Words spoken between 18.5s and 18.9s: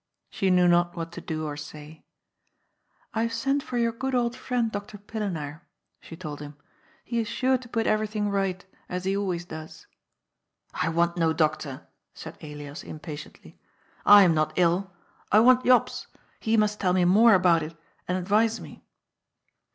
me.